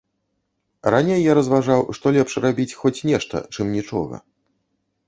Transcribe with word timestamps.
Раней 0.95 1.19
я 1.31 1.35
разважаў, 1.39 1.81
што 1.99 2.05
лепш 2.17 2.33
рабіць 2.49 2.69
хоць 2.81 2.97
нешта, 3.13 3.47
чым 3.55 3.65
нічога. 3.79 4.15